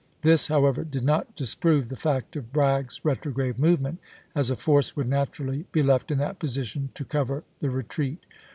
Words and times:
This, 0.23 0.47
however, 0.47 0.83
did 0.83 1.03
not 1.05 1.35
disprove 1.35 1.87
the 1.89 1.95
fact 1.95 2.35
of 2.35 2.51
Bragg's 2.51 3.05
retrograde 3.05 3.59
movement, 3.59 3.99
as 4.33 4.49
a 4.49 4.55
force 4.55 4.95
would 4.95 5.07
naturally 5.07 5.67
be 5.71 5.83
left 5.83 6.09
in 6.09 6.17
that 6.17 6.39
position 6.39 6.89
to 6.95 7.05
cover 7.05 7.43
the 7.59 7.69
retreat. 7.69 8.25